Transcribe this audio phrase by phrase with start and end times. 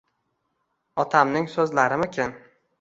[1.05, 2.37] Otamning so’zlarimikin?